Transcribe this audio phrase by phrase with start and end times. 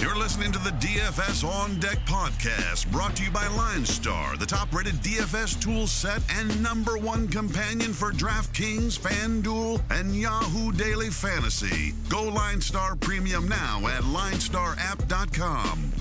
[0.00, 4.72] You're listening to the DFS On Deck podcast, brought to you by LineStar, the top
[4.72, 11.94] rated DFS tool set and number one companion for DraftKings, FanDuel, and Yahoo Daily Fantasy.
[12.08, 15.92] Go LineStar Premium now at linestarapp.com.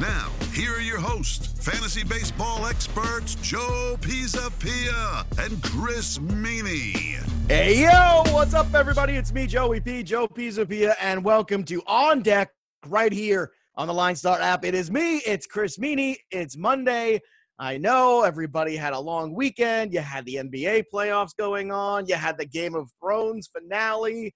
[0.00, 7.22] Now, here are your hosts, fantasy baseball experts Joe Pisapia and Chris Meaney.
[7.48, 9.12] Hey, yo, what's up, everybody?
[9.12, 12.50] It's me, Joey P, Joe Pisapia, and welcome to On Deck
[12.86, 14.64] right here on the Line Star app.
[14.64, 16.16] It is me, it's Chris Meaney.
[16.30, 17.20] It's Monday.
[17.58, 19.92] I know everybody had a long weekend.
[19.92, 24.34] You had the NBA playoffs going on, you had the Game of Thrones finale,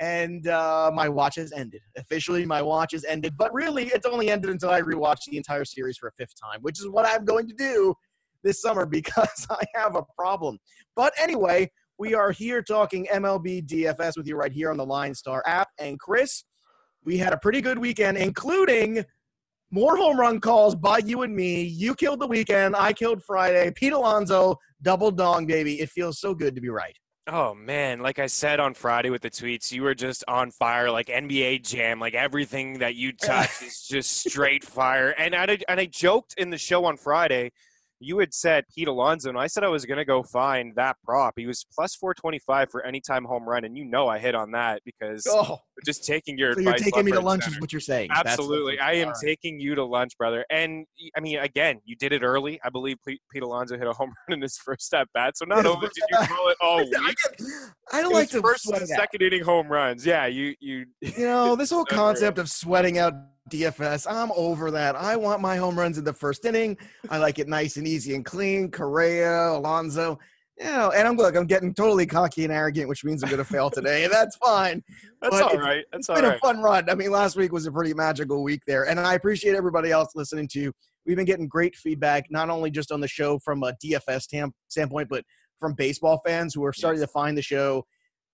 [0.00, 1.80] and uh, my watch has ended.
[1.96, 5.64] Officially, my watch has ended, but really, it's only ended until I rewatch the entire
[5.64, 7.94] series for a fifth time, which is what I'm going to do
[8.42, 10.58] this summer because I have a problem.
[10.94, 15.14] But anyway, we are here talking MLB DFS with you right here on the Line
[15.14, 15.68] Star app.
[15.78, 16.44] And Chris,
[17.06, 19.04] we had a pretty good weekend, including
[19.70, 21.62] more home run calls by you and me.
[21.62, 22.76] You killed the weekend.
[22.76, 23.70] I killed Friday.
[23.70, 25.80] Pete Alonso, double dong, baby.
[25.80, 26.96] It feels so good to be right.
[27.28, 30.90] Oh man, like I said on Friday with the tweets, you were just on fire,
[30.90, 35.10] like NBA Jam, like everything that you touch is just straight fire.
[35.10, 37.50] And I and I joked in the show on Friday
[38.00, 40.96] you had said Pete Alonso, and I said I was going to go find that
[41.04, 41.34] prop.
[41.36, 44.82] He was plus 425 for anytime home run, and you know I hit on that
[44.84, 45.58] because oh.
[45.84, 47.56] just taking your so You're taking me to lunch center.
[47.56, 48.10] is what you're saying.
[48.12, 48.78] Absolutely.
[48.78, 49.16] I am right.
[49.22, 50.44] taking you to lunch, brother.
[50.50, 52.60] And, I mean, again, you did it early.
[52.64, 55.36] I believe Pete Alonso hit a home run in his first at bat.
[55.38, 57.16] So not only did you call it all week,
[57.92, 60.04] I don't like to first and second inning home runs.
[60.04, 60.54] Yeah, you.
[60.60, 63.14] You, you know, this whole concept of sweating out
[63.50, 64.06] DFS.
[64.08, 64.96] I'm over that.
[64.96, 66.76] I want my home runs in the first inning.
[67.10, 68.70] I like it nice and easy and clean.
[68.70, 70.18] Correa, Alonso.
[70.58, 73.38] You know, and I'm look, I'm getting totally cocky and arrogant, which means I'm going
[73.38, 74.04] to fail today.
[74.04, 74.82] and That's fine.
[75.20, 75.84] That's but all right.
[75.92, 76.88] That's it's been a fun run.
[76.88, 80.10] I mean, last week was a pretty magical week there, and I appreciate everybody else
[80.14, 80.72] listening to.
[81.04, 84.54] We've been getting great feedback, not only just on the show from a DFS tam-
[84.68, 85.24] standpoint, but
[85.60, 87.08] from baseball fans who are starting yes.
[87.08, 87.84] to find the show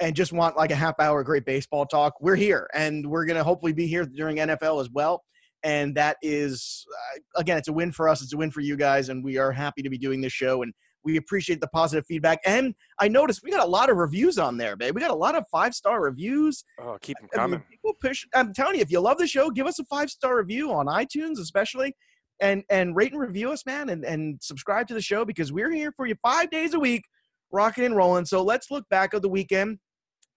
[0.03, 3.37] and just want like a half hour great baseball talk, we're here and we're going
[3.37, 5.23] to hopefully be here during NFL as well.
[5.63, 8.21] And that is, uh, again, it's a win for us.
[8.21, 9.09] It's a win for you guys.
[9.09, 10.63] And we are happy to be doing this show.
[10.63, 10.75] And
[11.05, 12.41] we appreciate the positive feedback.
[12.45, 14.95] And I noticed we got a lot of reviews on there, babe.
[14.95, 16.65] We got a lot of five star reviews.
[16.81, 17.55] Oh, keep them coming.
[17.55, 18.27] I mean, people push.
[18.35, 20.87] I'm telling you, if you love the show, give us a five star review on
[20.87, 21.95] iTunes, especially.
[22.41, 25.71] And, and rate and review us, man, and, and subscribe to the show because we're
[25.71, 27.05] here for you five days a week,
[27.53, 28.25] rocking and rolling.
[28.25, 29.79] So let's look back at the weekend.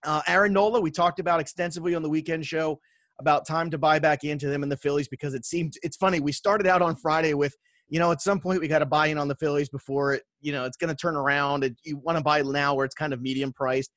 [0.06, 2.80] Uh, Aaron Nola, we talked about extensively on the weekend show
[3.20, 6.20] about time to buy back into them in the Phillies because it seemed it's funny.
[6.20, 7.56] We started out on Friday with,
[7.88, 10.24] you know, at some point we got to buy in on the Phillies before it,
[10.42, 11.64] you know, it's going to turn around.
[11.64, 13.92] And you want to buy now where it's kind of medium priced.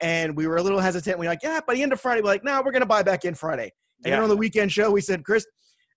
[0.00, 1.18] And we were a little hesitant.
[1.18, 2.86] We are like, yeah, by the end of Friday, we're like, no, we're going to
[2.86, 3.72] buy back in Friday.
[4.04, 4.22] And yeah.
[4.22, 5.46] on the weekend show, we said, Chris,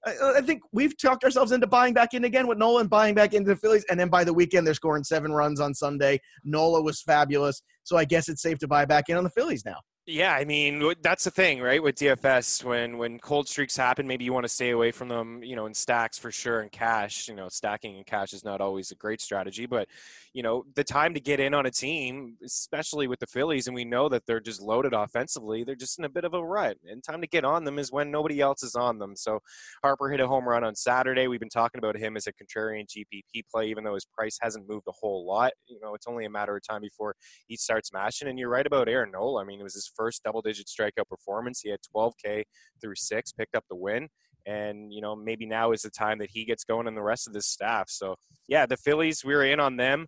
[0.06, 3.50] I think we've talked ourselves into buying back in again with Nolan buying back into
[3.50, 6.20] the Phillies, and then by the weekend they're scoring seven runs on Sunday.
[6.44, 9.66] Nola was fabulous, so I guess it's safe to buy back in on the Phillies
[9.66, 9.78] now.
[10.08, 11.82] Yeah, I mean that's the thing, right?
[11.82, 15.42] With DFS, when when cold streaks happen, maybe you want to stay away from them,
[15.44, 17.28] you know, in stacks for sure, and cash.
[17.28, 19.88] You know, stacking in cash is not always a great strategy, but
[20.32, 23.74] you know, the time to get in on a team, especially with the Phillies, and
[23.74, 25.64] we know that they're just loaded offensively.
[25.64, 27.92] They're just in a bit of a rut, and time to get on them is
[27.92, 29.16] when nobody else is on them.
[29.16, 29.40] So
[29.82, 31.28] Harper hit a home run on Saturday.
[31.28, 34.70] We've been talking about him as a contrarian GPP play, even though his price hasn't
[34.70, 35.54] moved a whole lot.
[35.68, 37.16] You know, it's only a matter of time before
[37.48, 38.28] he starts mashing.
[38.28, 39.42] And you're right about Aaron Nola.
[39.42, 41.62] I mean, it was his first double-digit strikeout performance.
[41.62, 42.44] He had 12K
[42.82, 44.10] through six, picked up the win
[44.46, 47.28] and you know maybe now is the time that he gets going and the rest
[47.28, 47.90] of this staff.
[47.90, 48.16] So
[48.48, 50.08] yeah, the Phillies we were in on them.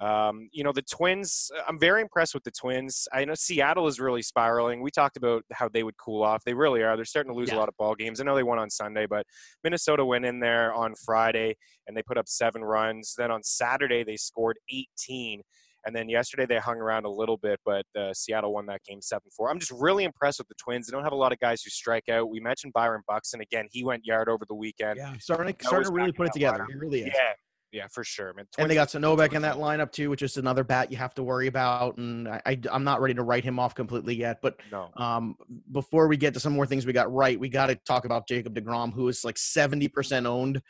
[0.00, 1.50] Um, you know the Twins.
[1.68, 3.06] I'm very impressed with the Twins.
[3.12, 4.82] I know Seattle is really spiraling.
[4.82, 6.42] We talked about how they would cool off.
[6.44, 6.96] They really are.
[6.96, 7.56] They're starting to lose yeah.
[7.56, 8.20] a lot of ball games.
[8.20, 9.26] I know they won on Sunday, but
[9.62, 11.56] Minnesota went in there on Friday
[11.86, 13.14] and they put up seven runs.
[13.16, 15.42] Then on Saturday they scored 18.
[15.84, 19.00] And then yesterday they hung around a little bit, but uh, Seattle won that game
[19.00, 19.50] 7 4.
[19.50, 20.86] I'm just really impressed with the Twins.
[20.86, 22.30] They don't have a lot of guys who strike out.
[22.30, 23.40] We mentioned Byron Buxton.
[23.40, 24.96] Again, he went yard over the weekend.
[24.96, 26.66] Yeah, starting, starting to really put it together.
[26.68, 27.06] He really is.
[27.08, 27.32] Yeah.
[27.72, 28.44] Yeah, for sure, man.
[28.58, 31.14] and they got Sano back in that lineup too, which is another bat you have
[31.14, 31.96] to worry about.
[31.96, 34.40] And I, I, am not ready to write him off completely yet.
[34.42, 34.90] But no.
[34.98, 35.36] um,
[35.72, 38.28] before we get to some more things we got right, we got to talk about
[38.28, 40.60] Jacob Degrom, who is like 70% owned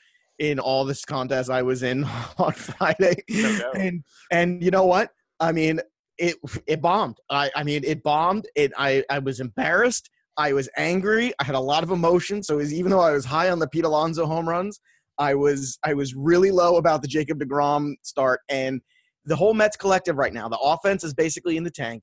[0.43, 2.05] in all this contest I was in
[2.39, 3.15] on Friday.
[3.31, 5.11] No and and you know what?
[5.39, 5.81] I mean,
[6.19, 6.37] it
[6.67, 7.19] it bombed.
[7.31, 8.47] I I mean, it bombed.
[8.57, 10.11] It I I was embarrassed.
[10.37, 11.33] I was angry.
[11.39, 12.43] I had a lot of emotion.
[12.43, 14.81] So was, even though I was high on the Pete Alonso home runs,
[15.17, 18.81] I was I was really low about the Jacob Degrom start and
[19.25, 20.49] the whole Mets collective right now.
[20.49, 22.03] The offense is basically in the tank.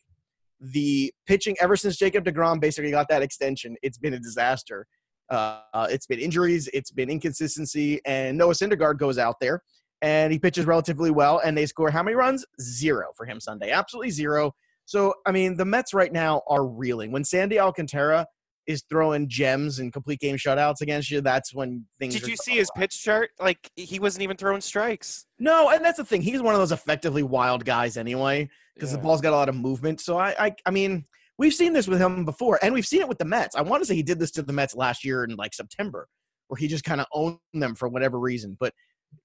[0.62, 4.88] The pitching ever since Jacob Degrom basically got that extension, it's been a disaster.
[5.30, 9.62] Uh, it's been injuries, it's been inconsistency, and Noah Syndergaard goes out there
[10.02, 12.46] and he pitches relatively well, and they score how many runs?
[12.62, 14.54] Zero for him Sunday, absolutely zero.
[14.86, 17.12] So I mean, the Mets right now are reeling.
[17.12, 18.26] When Sandy Alcantara
[18.66, 22.14] is throwing gems and complete game shutouts against you, that's when things.
[22.14, 23.31] Did you see his pitch chart?
[23.40, 25.26] Like he wasn't even throwing strikes.
[25.38, 26.22] No, and that's the thing.
[26.22, 28.98] He's one of those effectively wild guys anyway, because yeah.
[28.98, 30.02] the ball's got a lot of movement.
[30.02, 31.06] So I, I, I mean,
[31.40, 33.56] we've seen this with him before, and we've seen it with the Mets.
[33.56, 36.08] I want to say he did this to the Mets last year in like September,
[36.50, 38.58] where he just kind of owned them for whatever reason.
[38.60, 38.74] But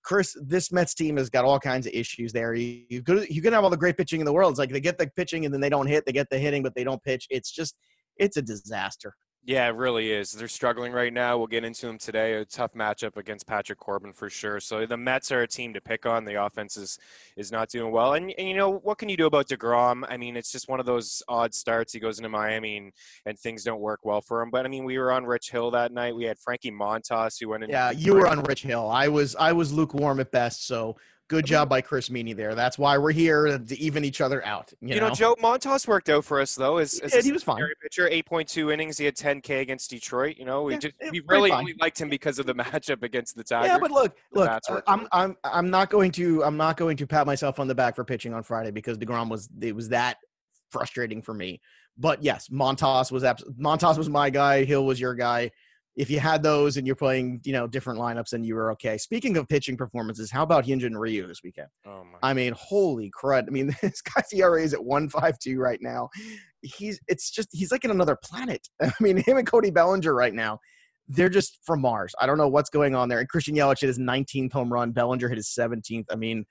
[0.02, 2.54] Chris, this Mets team has got all kinds of issues there.
[2.54, 4.50] You, you, could, you can have all the great pitching in the world.
[4.50, 6.06] It's like they get the pitching and then they don't hit.
[6.06, 7.26] They get the hitting, but they don't pitch.
[7.28, 7.76] It's just,
[8.16, 9.14] it's a disaster.
[9.46, 10.32] Yeah, it really is.
[10.32, 11.36] They're struggling right now.
[11.36, 12.34] We'll get into them today.
[12.34, 14.58] A tough matchup against Patrick Corbin for sure.
[14.58, 16.24] So the Mets are a team to pick on.
[16.24, 16.98] The offense is
[17.36, 18.14] is not doing well.
[18.14, 20.04] And, and you know what can you do about Degrom?
[20.08, 21.92] I mean, it's just one of those odd starts.
[21.92, 22.92] He goes into Miami and,
[23.26, 24.48] and things don't work well for him.
[24.50, 26.16] But I mean, we were on Rich Hill that night.
[26.16, 27.70] We had Frankie Montas who went in.
[27.70, 28.88] Yeah, you were on Rich Hill.
[28.88, 30.66] I was I was lukewarm at best.
[30.66, 30.96] So
[31.28, 32.54] Good job by Chris Meaney there.
[32.54, 34.74] That's why we're here to even each other out.
[34.82, 35.08] You, you know?
[35.08, 35.14] know?
[35.14, 36.76] Joe Montas worked out for us though.
[36.76, 37.62] As, he, did, he was fine.
[37.82, 38.98] Pitcher, eight point two innings.
[38.98, 40.36] He had ten K against Detroit.
[40.36, 43.36] You know, we yeah, just we really only liked him because of the matchup against
[43.36, 43.68] the Tigers.
[43.68, 47.06] Yeah, but look, look, uh, I'm I'm I'm not going to I'm not going to
[47.06, 50.18] pat myself on the back for pitching on Friday because Degrom was it was that
[50.70, 51.62] frustrating for me.
[51.96, 54.64] But yes, Montas was abs- Montas was my guy.
[54.64, 55.52] Hill was your guy
[55.96, 58.98] if you had those and you're playing, you know, different lineups and you were okay.
[58.98, 61.68] Speaking of pitching performances, how about Hyunjin Ryu this weekend?
[61.86, 62.18] Oh my!
[62.22, 63.44] I mean, holy crud!
[63.46, 66.08] I mean, this guy's ERA is at one five two right now.
[66.62, 68.68] He's it's just he's like in another planet.
[68.82, 70.58] I mean, him and Cody Bellinger right now,
[71.08, 72.14] they're just from Mars.
[72.20, 73.20] I don't know what's going on there.
[73.20, 74.90] And Christian Yelich hit his 19th home run.
[74.90, 76.06] Bellinger hit his 17th.
[76.10, 76.44] I mean,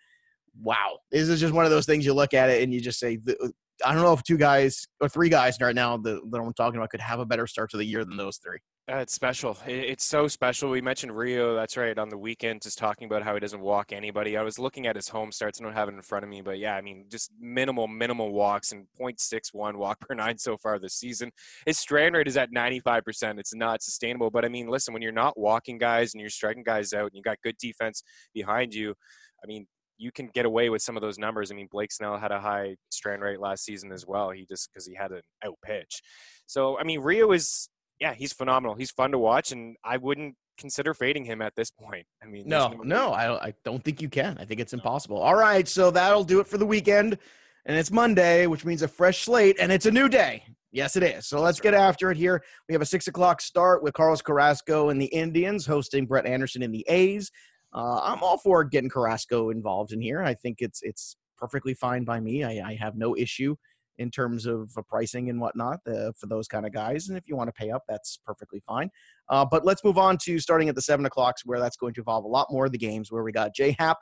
[0.61, 0.99] wow!
[1.11, 3.19] This is just one of those things you look at it and you just say.
[3.27, 3.49] Uh,
[3.83, 6.77] I don't know if two guys or three guys right now that, that I'm talking
[6.77, 8.59] about could have a better start to the year than those three.
[8.91, 9.57] Uh, it's special.
[9.65, 10.69] It's so special.
[10.69, 11.55] We mentioned Ryu.
[11.55, 11.97] That's right.
[11.97, 14.35] On the weekend, just talking about how he doesn't walk anybody.
[14.35, 15.61] I was looking at his home starts.
[15.61, 18.33] I don't have it in front of me, but yeah, I mean, just minimal, minimal
[18.33, 21.31] walks and 0.61 walk per nine so far this season.
[21.65, 23.39] His strand rate is at 95%.
[23.39, 24.29] It's not sustainable.
[24.29, 27.15] But I mean, listen, when you're not walking guys and you're striking guys out and
[27.15, 28.03] you got good defense
[28.33, 28.93] behind you,
[29.41, 29.65] I mean,
[29.97, 31.51] you can get away with some of those numbers.
[31.51, 34.31] I mean, Blake Snell had a high strand rate last season as well.
[34.31, 36.01] He just because he had an out pitch.
[36.47, 38.75] So I mean, Ryu is yeah, he's phenomenal.
[38.75, 42.05] He's fun to watch, and I wouldn't consider fading him at this point.
[42.21, 44.37] I mean, no, no, no I, I don't think you can.
[44.37, 45.17] I think it's impossible.
[45.17, 47.17] All right, so that'll do it for the weekend,
[47.65, 50.43] and it's Monday, which means a fresh slate, and it's a new day.
[50.71, 51.27] Yes, it is.
[51.27, 52.43] So let's get after it here.
[52.67, 56.63] We have a six o'clock start with Carlos Carrasco and the Indians hosting Brett Anderson
[56.63, 57.31] and the A's.
[57.73, 60.23] Uh, I'm all for getting Carrasco involved in here.
[60.23, 62.43] I think it's it's perfectly fine by me.
[62.43, 63.55] I, I have no issue
[63.97, 67.09] in terms of pricing and whatnot uh, for those kind of guys.
[67.09, 68.89] And if you want to pay up, that's perfectly fine.
[69.29, 72.01] Uh, but let's move on to starting at the seven o'clocks, where that's going to
[72.01, 73.11] involve a lot more of the games.
[73.11, 73.97] Where we got J Happ.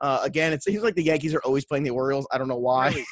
[0.00, 2.26] Uh, again, it seems like the Yankees are always playing the Orioles.
[2.32, 2.88] I don't know why.
[2.88, 3.04] Really.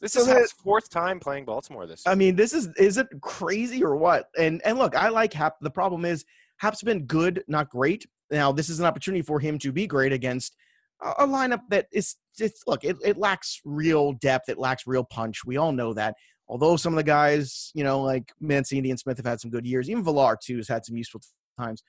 [0.00, 2.02] This so is his fourth time playing Baltimore this.
[2.06, 4.26] I mean, this is is it crazy or what?
[4.38, 5.54] And and look, I like Happ.
[5.60, 6.24] The problem is
[6.58, 8.06] Happ's been good, not great.
[8.30, 10.56] Now this is an opportunity for him to be great against
[11.02, 15.44] a lineup that is it's look it, it lacks real depth it lacks real punch
[15.44, 16.14] we all know that.
[16.48, 19.66] Although some of the guys you know like mancini and smith have had some good
[19.66, 21.20] years even villar too has had some useful
[21.58, 21.82] times.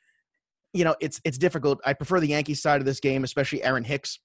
[0.73, 1.79] You know it's it's difficult.
[1.85, 4.19] I prefer the yankees side of this game especially aaron hicks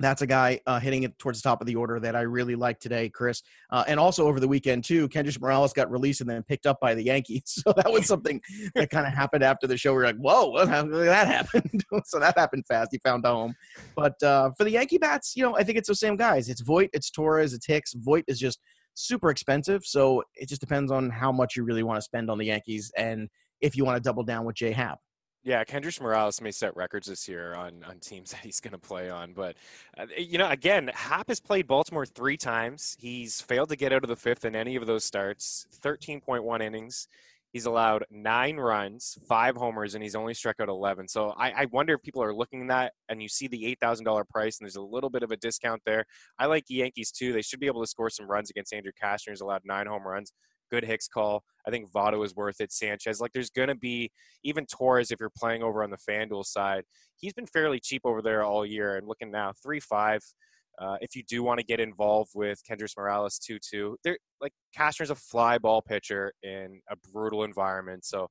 [0.00, 2.54] that's a guy uh, hitting it towards the top of the order that I really
[2.54, 3.42] like today, Chris.
[3.70, 6.78] Uh, and also over the weekend too, Kendrys Morales got released and then picked up
[6.80, 7.62] by the Yankees.
[7.68, 8.40] So that was something
[8.74, 9.92] that kind of happened after the show.
[9.92, 11.84] We are like, whoa, what that happened?
[12.04, 12.90] so that happened fast.
[12.92, 13.54] He found a home.
[13.94, 16.48] But uh, for the Yankee bats, you know, I think it's the same guys.
[16.48, 17.92] It's Voit, it's Torres, it's Hicks.
[17.94, 18.60] Voit is just
[18.94, 19.84] super expensive.
[19.84, 22.90] So it just depends on how much you really want to spend on the Yankees
[22.96, 23.28] and
[23.60, 25.00] if you want to double down with J Happ.
[25.44, 28.78] Yeah, Kendrys Morales may set records this year on on teams that he's going to
[28.78, 29.32] play on.
[29.32, 29.56] But
[29.96, 32.96] uh, you know, again, Happ has played Baltimore three times.
[32.98, 35.66] He's failed to get out of the fifth in any of those starts.
[35.72, 37.08] Thirteen point one innings.
[37.52, 41.08] He's allowed nine runs, five homers, and he's only struck out 11.
[41.08, 44.28] So I, I wonder if people are looking at that and you see the $8,000
[44.28, 46.04] price and there's a little bit of a discount there.
[46.38, 47.32] I like the Yankees too.
[47.32, 50.06] They should be able to score some runs against Andrew Cashner, who's allowed nine home
[50.06, 50.30] runs
[50.70, 51.42] good Hicks call.
[51.66, 52.72] I think Votto is worth it.
[52.72, 54.10] Sanchez, like there's going to be
[54.44, 56.84] even Torres if you're playing over on the FanDuel side.
[57.16, 58.96] He's been fairly cheap over there all year.
[58.96, 60.20] And looking now, three five.
[60.80, 64.52] Uh, if you do want to get involved with Kendrys Morales two two, they're like
[64.76, 68.04] Cashner's a fly ball pitcher in a brutal environment.
[68.04, 68.28] So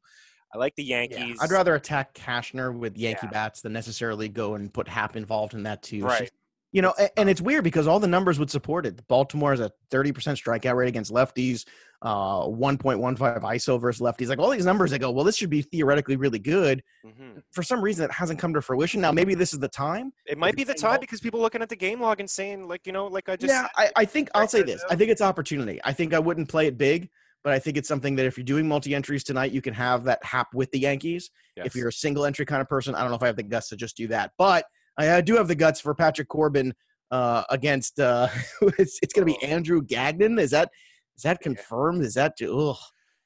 [0.56, 1.20] I like the Yankees.
[1.20, 3.32] Yeah, I'd rather attack Cashner with Yankee yeah.
[3.32, 6.06] bats than necessarily go and put Happ involved in that too.
[6.06, 6.32] Right.
[6.74, 9.08] You know, and, it's weird because all the numbers would support it.
[9.08, 11.66] Baltimore has a 30% strikeout rate against lefties,
[12.02, 14.28] uh, 1.15 ISO versus lefties.
[14.28, 16.84] Like all these numbers, I go, well, this should be theoretically really good.
[17.06, 17.42] Mhm.
[17.54, 19.00] For some reason, it hasn't come to fruition.
[19.00, 20.12] Now, maybe this is the time.
[20.26, 22.86] It might be the time because people looking at the game log and saying, like,
[22.86, 24.84] you know, like I just yeah, I, I think I'll say this.
[24.90, 25.80] I think it's opportunity.
[25.86, 27.10] I think I wouldn't play it big,
[27.46, 30.04] but I think it's something that if you're doing multi entries tonight, you can have
[30.04, 31.32] that Happ with the Yankees.
[31.56, 33.44] If you're a single entry kind of person, I don't know if I have the
[33.44, 34.66] guts to just do that, but
[34.98, 36.74] I, I do have the guts for Patrick Corbin
[37.12, 38.00] uh, against.
[38.00, 38.28] Uh,
[38.78, 39.48] it's it's going to be Oh.
[39.48, 40.40] Andrew Gagnon.
[40.40, 40.70] Is that
[41.16, 42.04] is that confirmed?
[42.04, 42.78] Is that ugh?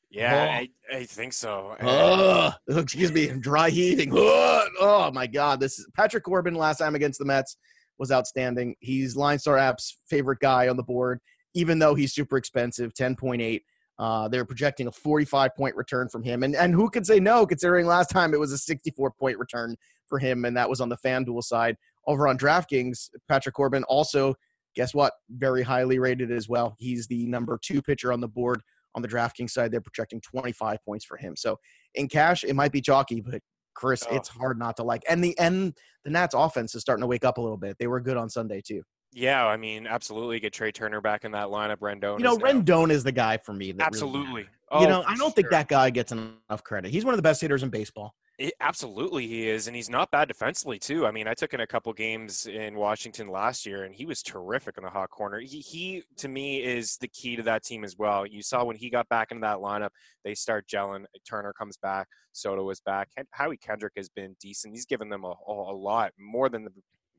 [0.09, 1.75] yeah, I, I think so.
[1.79, 2.53] Ugh.
[2.67, 4.11] excuse me, I'm dry heaving.
[4.11, 4.69] Ugh.
[4.79, 7.57] Oh my God, this is Patrick Corbin last time against the Mets
[7.97, 8.75] was outstanding.
[8.79, 11.19] He's Line Star App's favorite guy on the board,
[11.53, 13.63] even though he's super expensive, ten point eight.
[14.01, 17.45] Uh, they're projecting a 45 point return from him, and and who could say no?
[17.45, 19.75] Considering last time it was a 64 point return
[20.07, 21.77] for him, and that was on the FanDuel side.
[22.07, 24.33] Over on DraftKings, Patrick Corbin also,
[24.75, 25.13] guess what?
[25.29, 26.75] Very highly rated as well.
[26.79, 28.63] He's the number two pitcher on the board
[28.95, 29.71] on the DraftKings side.
[29.71, 31.35] They're projecting 25 points for him.
[31.35, 31.57] So
[31.93, 33.41] in cash, it might be chalky, but
[33.75, 34.15] Chris, Oh.
[34.15, 35.03] it's hard not to like.
[35.07, 37.77] And the and the Nats offense is starting to wake up a little bit.
[37.77, 38.81] They were good on Sunday too.
[39.13, 41.77] Yeah, I mean, absolutely get Trea Turner back in that lineup.
[41.77, 42.17] Rendon.
[42.17, 43.67] You know, now- Rendon is the guy for me.
[43.71, 44.43] Really Absolutely.
[44.43, 44.55] matters.
[44.71, 46.91] Oh, you know, I don't think that guy gets enough credit.
[46.91, 48.15] He's one of the best hitters in baseball.
[48.39, 51.05] It, absolutely, he is, and he's not bad defensively too.
[51.05, 54.23] I mean, I took in a couple games in Washington last year, and he was
[54.23, 55.39] terrific in the hot corner.
[55.39, 58.25] He, he to me, is the key to that team as well.
[58.25, 59.89] You saw when he got back into that lineup,
[60.23, 61.03] they start gelling.
[61.29, 63.09] Turner comes back, Soto is back.
[63.31, 64.73] Howie Kendrick has been decent.
[64.73, 66.71] He's given them a, a lot more than the,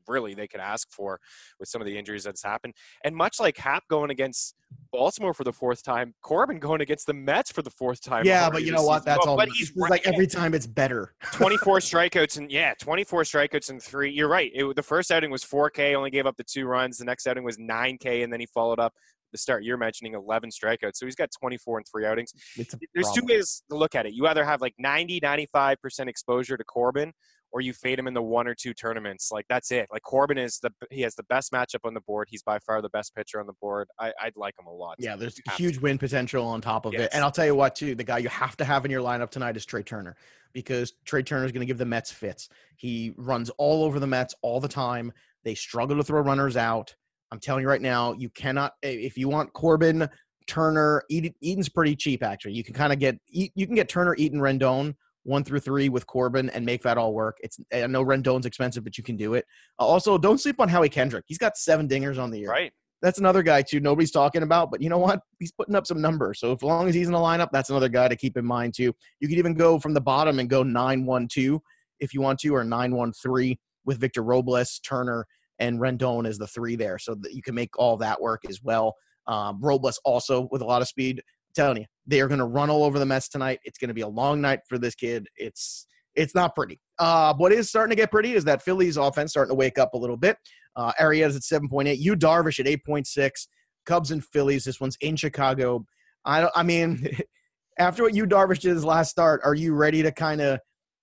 [0.07, 1.19] really they could ask for
[1.59, 2.73] with some of the injuries that's happened.
[3.03, 4.55] And much like Happ going against
[4.91, 8.25] Baltimore for the fourth time, Corbin going against the Mets for the fourth time.
[8.25, 9.05] yeah, but you know what?
[9.05, 9.37] That's But- all.
[9.37, 11.13] But he's just like every time it's better.
[11.33, 14.11] 24 strikeouts and yeah, 24 strikeouts and three.
[14.11, 14.51] You're right.
[14.53, 16.97] It, the first outing was 4K, only gave up the two runs.
[16.97, 18.93] The next outing was 9K, and then he followed up
[19.31, 20.95] the start you're mentioning 11 strikeouts.
[20.95, 22.31] So he's got 24 and three outings.
[22.55, 24.13] There's two ways to look at it.
[24.13, 25.75] You either have like 90, 95%
[26.07, 27.11] exposure to Corbin,
[27.53, 29.29] or you fade him in the one or two tournaments.
[29.31, 29.87] Like that's it.
[29.91, 32.27] Like Corbin is the he has the best matchup on the board.
[32.29, 33.87] He's by far the best pitcher on the board.
[33.99, 34.95] I, I'd like him a lot.
[34.99, 37.03] Yeah, there's Have huge win potential on top of Yes.
[37.03, 37.09] it.
[37.13, 39.29] And I'll tell you what, too, the guy you have to have in your lineup
[39.29, 40.17] tonight is Trea Turner
[40.51, 42.49] because Trea Turner is going to give the Mets fits.
[42.75, 45.13] He runs all over the Mets all the time.
[45.43, 46.95] They struggle to throw runners out.
[47.31, 50.07] I'm telling you right now, you cannot if you want Corbin,
[50.47, 52.53] Turner, Eaton, Eaton's pretty cheap actually.
[52.53, 56.05] You can kind of get you can get Turner, Eaton, Rendon one through three with
[56.07, 57.37] Corbin and make that all work.
[57.41, 59.45] It's I know Rendon's expensive, but you can do it.
[59.79, 61.25] Uh, also, don't sleep on Howie Kendrick.
[61.27, 62.71] He's got seven dingers on the year Right.
[63.01, 63.79] that's another guy too.
[63.79, 65.21] Nobody's talking about, but you know what?
[65.39, 66.39] He's putting up some numbers.
[66.39, 68.73] So as long as he's in the lineup, that's another guy to keep in mind
[68.73, 68.93] too.
[69.19, 71.61] You could even go from the bottom and go nine one two
[71.99, 75.25] if you want to, or nine one three with Victor Robles, Turner,
[75.59, 78.61] and Rendon as the three there, so that you can make all that work as
[78.61, 78.95] well.
[79.27, 81.19] Um, Robles also with a lot of speed.
[81.19, 83.59] I'm telling you, they are going to run all over the Mets tonight.
[83.63, 85.27] It's going to be a long night for this kid.
[85.35, 86.79] It's it's not pretty.
[86.99, 89.93] Uh, what is starting to get pretty is that Phillies offense starting to wake up
[89.93, 90.37] a little bit.
[90.75, 91.97] Uh, Arrieta at 7.8.
[91.99, 93.47] Yu Darvish at 8.6.
[93.85, 94.63] Cubs and Phillies.
[94.65, 95.85] This one's in Chicago.
[96.25, 96.51] I don't.
[96.55, 97.07] I mean,
[97.79, 100.59] after what Yu Darvish did his last start, are you ready to kind of?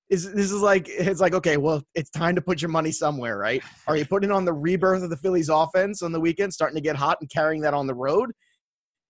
[0.08, 3.38] Is this is like it's like okay, well, it's time to put your money somewhere,
[3.38, 3.62] right?
[3.86, 6.80] Are you putting on the rebirth of the Phillies offense on the weekend, starting to
[6.80, 8.32] get hot and carrying that on the road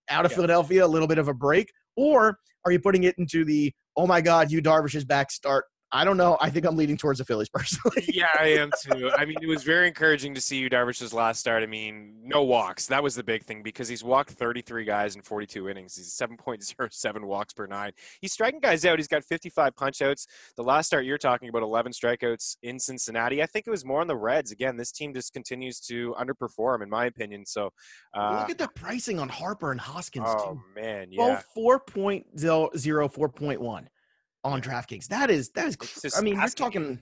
[0.09, 0.35] out of Yeah.
[0.35, 4.07] Philadelphia, a little bit of a break, or are you putting it into the oh
[4.07, 5.65] my God, Yu Darvish is back start?
[5.93, 6.37] I don't know.
[6.39, 8.05] I think I'm leaning towards the Phillies personally.
[8.07, 9.11] yeah, I am too.
[9.17, 11.63] I mean, it was very encouraging to see Yu Darvish's last start.
[11.63, 12.87] I mean, no walks.
[12.87, 15.95] That was the big thing because he's walked 33 guys in 42 innings.
[15.95, 17.91] He's 7.07 walks per nine.
[18.21, 18.99] He's striking guys out.
[18.99, 20.27] He's got 55 punchouts.
[20.55, 23.43] The last start you're talking about, 11 strikeouts in Cincinnati.
[23.43, 24.51] I think it was more on the Reds.
[24.51, 27.45] Again, this team just continues to underperform, in my opinion.
[27.45, 27.69] So,
[28.13, 30.61] uh, Look at the pricing on Harper and Hoskins oh too.
[30.81, 31.41] man, yeah.
[31.55, 33.87] Both 4.0, 4.1
[34.43, 35.07] on DraftKings.
[35.07, 35.75] That is that is.
[35.75, 36.99] Cr- I mean, you're talking.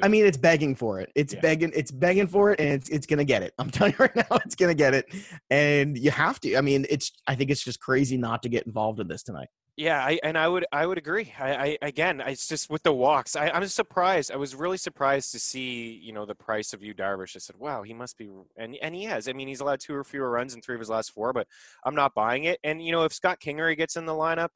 [0.00, 1.10] I mean, it's begging for it.
[1.16, 1.40] It's Yeah.
[1.40, 1.72] begging.
[1.74, 3.52] It's begging for it, and it's it's gonna get it.
[3.58, 5.06] I'm telling you right now, it's gonna get it,
[5.50, 6.56] and you have to.
[6.56, 7.12] I mean, it's.
[7.26, 9.48] I think it's just crazy not to get involved in this tonight.
[9.76, 11.32] Yeah, I, and I would I would agree.
[11.38, 13.36] I, I again, it's just with the walks.
[13.36, 14.32] I, I'm surprised.
[14.32, 17.36] I was really surprised to see you know the price of Yu Darvish.
[17.36, 19.28] I said, wow, he must be, and and he has.
[19.28, 21.46] I mean, he's allowed two or fewer runs in three of his last four, but
[21.84, 22.58] I'm not buying it.
[22.64, 24.48] And you know, if Scott Kingery gets in the lineup,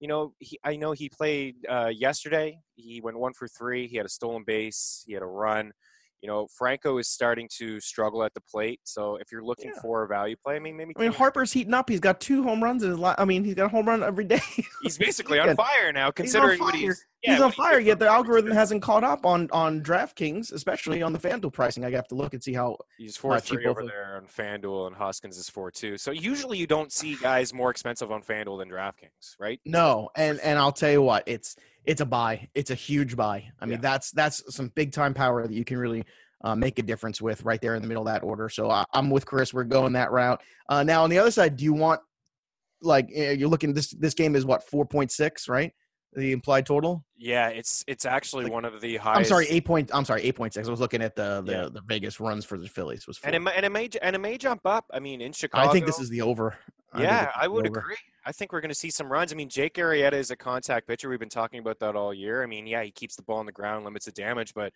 [0.00, 2.58] you know, he, I know he played uh, yesterday.
[2.74, 3.86] He went one for three.
[3.86, 5.04] He had a stolen base.
[5.06, 5.72] He had a run.
[6.24, 8.80] You know, Franco is starting to struggle at the plate.
[8.84, 9.82] So if you're looking Yeah.
[9.82, 11.90] for a value play, I mean, maybe I mean, Harper's heating up.
[11.90, 13.16] He's got two home runs in his life.
[13.18, 14.40] I mean, he's got a home run every day.
[14.82, 15.54] he's basically on Yeah.
[15.54, 16.80] fire now, He's on considering what fire.
[16.80, 17.04] he's.
[17.20, 17.78] he's on fire.
[17.78, 21.84] Yet the algorithm hasn't caught up on on DraftKings, especially on the FanDuel pricing.
[21.84, 22.78] I have to look and see how.
[22.96, 25.98] He's four three over there on FanDuel, and Hoskins is four two.
[25.98, 29.60] So usually you don't see guys more expensive on FanDuel than DraftKings, right?
[29.66, 31.54] No, and and I'll tell you what, it's
[31.84, 32.48] it's a buy.
[32.54, 33.50] It's a huge buy.
[33.60, 33.78] I mean, Yeah.
[33.80, 36.04] that's that's some big time power that you can really
[36.42, 38.48] uh, make a difference with right there in the middle of that order.
[38.48, 39.54] So I, I'm with Chris.
[39.54, 40.42] We're going that route.
[40.68, 42.00] Uh, now on the other side, do you want
[42.82, 45.72] like eh, you're looking this this game is what 4.6, right?
[46.16, 47.04] The implied total.
[47.16, 49.18] Yeah, it's it's actually Like- one of the highest.
[49.18, 49.90] I'm sorry, eight point.
[49.92, 50.68] I'm sorry, eight point six.
[50.68, 51.68] I was looking at the the, Yeah.
[51.72, 53.18] the Vegas runs for the Phillies was.
[53.18, 53.28] Four.
[53.28, 54.84] and it, may- and it may and it may jump up.
[54.92, 56.56] I mean, in Chicago, I think this is the over.
[56.96, 57.96] Yeah, I would agree.
[58.26, 59.32] I think we're going to see some runs.
[59.32, 61.08] I mean, Jake Arrieta is a contact pitcher.
[61.08, 62.42] We've been talking about that all year.
[62.42, 64.72] I mean, yeah, he keeps the ball on the ground, limits the damage, but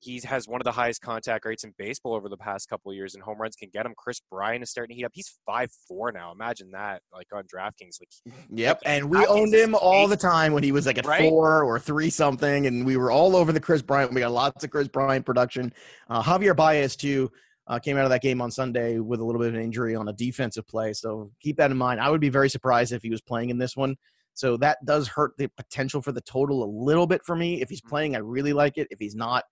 [0.00, 2.96] he has one of the highest contact rates in baseball over the past couple of
[2.96, 3.92] years, and home runs can get him.
[3.96, 5.12] Chris Bryant is starting to heat up.
[5.14, 6.32] He's five four now.
[6.32, 8.00] Imagine that, like on DraftKings.
[8.00, 11.28] Like, Yep, and we owned him all the time when he was like at Right?
[11.28, 14.12] four or three something, and we were all over the Chris Bryant.
[14.14, 15.72] We got lots of Chris Bryant production.
[16.08, 17.30] Uh, Javier Baez too
[17.70, 19.94] uh, came out of that game on Sunday with a little bit of an injury
[19.94, 22.00] on a defensive play, so keep that in mind.
[22.00, 23.96] I would be very surprised if he was playing in this one.
[24.34, 27.60] So that does hurt the potential for the total a little bit for me.
[27.62, 27.88] If he's Mm-hmm.
[27.88, 28.88] playing, I really like it.
[28.90, 29.44] If he's not,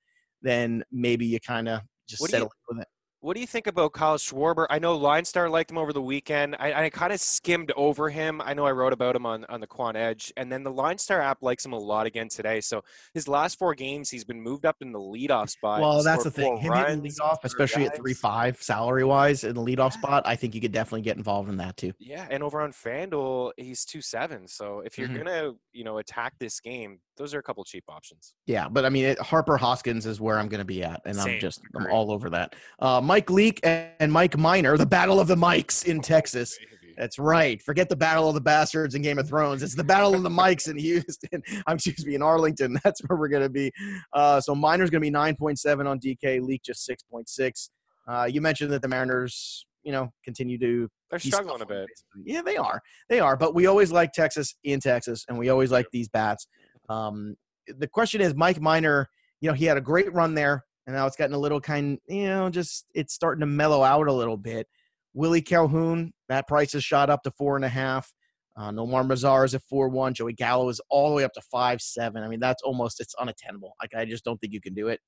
[0.42, 2.88] then maybe you kind of just What do you- settle with it.
[3.20, 4.68] What do you think about Kyle Schwarber?
[4.70, 6.54] I know Line Star liked him over the weekend.
[6.60, 8.40] I, I kind of skimmed over him.
[8.40, 10.98] I know I wrote about him on, on the Quan Edge, and then the Line
[10.98, 12.60] Star app likes him a lot again today.
[12.60, 12.84] So
[13.14, 15.80] his last four games, he's been moved up in the leadoff spot.
[15.80, 16.58] Well, that's the thing.
[16.58, 20.36] Him hitting runs, leadoff, especially at three five salary wise in the leadoff spot, I
[20.36, 21.92] think you could definitely get involved in that too.
[21.98, 24.46] Yeah, and over on FanDuel, he's two seven.
[24.46, 25.24] So if you're Mhm.
[25.24, 28.34] gonna, you know, attack this game, those are a couple cheap options.
[28.46, 31.18] Yeah, but I mean, it, Harper Hoskins is where I'm going to be at, and
[31.18, 32.54] I'm just I'm all over that.
[32.78, 36.58] Uh, Mike Leake and, Mike Minor, the battle of the mics in Texas.
[36.98, 37.60] That's right.
[37.62, 39.62] Forget the battle of the bastards in Game of Thrones.
[39.62, 41.42] It's the battle of the mics in Houston.
[41.66, 42.78] I'm excuse me in Arlington.
[42.84, 43.72] That's where we're going to be.
[44.12, 46.42] Uh, so Minor's going to be 9.7 on DK.
[46.42, 47.70] Leake just 6.6.
[48.06, 51.86] Uh, you mentioned that the Mariners, you know, continue to They're struggling a bit.
[51.86, 52.30] basically.
[52.30, 52.82] Yeah, they are.
[53.08, 53.38] They are.
[53.38, 56.46] But we always like Texas in Texas, and we always like these bats.
[56.90, 57.36] Um,
[57.68, 59.08] the question is, Mike Minor.
[59.40, 61.98] You know, he had a great run there, and now it's gotten a little kind.
[62.08, 64.66] You know, just it's starting to mellow out a little bit.
[65.14, 68.10] Willie Calhoun, that price has shot up to four and a half.
[68.56, 70.14] Uh, Nomar Mazara is at four one.
[70.14, 72.22] Joey Gallo is all the way up to five seven.
[72.22, 73.74] I mean, that's almost it's unattainable.
[73.82, 74.98] Like I just don't think you can do it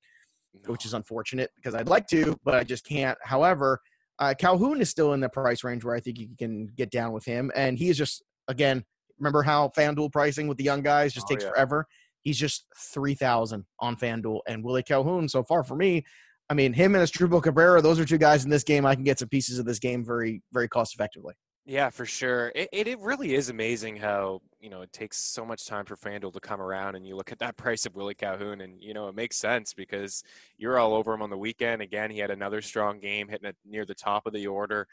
[0.67, 3.17] which is unfortunate because I'd like to, but I just can't.
[3.23, 3.81] However,
[4.19, 7.13] uh, Calhoun is still in the price range where I think you can get down
[7.13, 8.85] with him, and he is just again.
[9.19, 11.51] Remember how FanDuel pricing with the young guys just Oh, takes yeah.
[11.51, 11.87] forever?
[12.23, 16.05] He's just three thousand on FanDuel, and Willie Calhoun so far for me.
[16.49, 18.85] I mean, him and Asdrubal Cabrera, those are two guys in this game.
[18.85, 21.35] I can get some pieces of this game very, very cost effectively.
[21.65, 22.51] Yeah, for sure.
[22.55, 25.97] It, it it really is amazing how you know it takes so much time for
[25.97, 28.95] FanDuel to come around, and you look at that price of Willie Calhoun, and you
[28.95, 30.25] know it makes sense because
[30.59, 31.81] you're all over him on the weekend.
[31.83, 34.89] Again, he had another strong game, hitting it near the top of the order,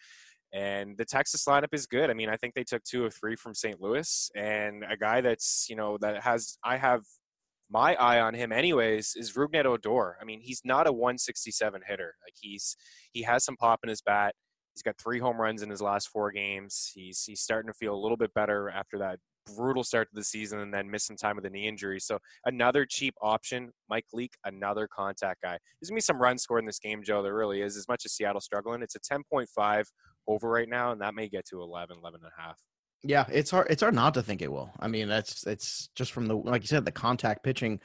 [0.54, 2.10] and the Texas lineup is good.
[2.10, 3.82] I mean, I think they took two of three from St.
[3.82, 7.02] Louis, and a guy that's you know that has I have
[7.70, 10.18] my eye on him anyways is Rougned Odor.
[10.22, 12.14] I mean, he's not a 167 hitter.
[12.26, 12.78] Like he's
[13.12, 14.34] he has some pop in his bat.
[14.74, 16.92] He's got three home runs in his last four games.
[16.94, 19.20] He's he's starting to feel a little bit better after that
[19.56, 22.00] brutal start to the season and then some time with a knee injury.
[22.00, 25.58] So another cheap option, Mike Leake, another contact guy.
[25.80, 27.24] There's gonna be some runs scored in this game, Joe.
[27.24, 27.78] There really is.
[27.78, 29.86] As much as Seattle's struggling, it's a 10.5
[30.28, 32.58] over right now, and that may get to 11, 11 and a half.
[33.04, 33.68] Yeah, it's hard.
[33.70, 34.72] It's hard not to think it will.
[34.80, 37.80] I mean, that's it's just from the like you said, the contact pitching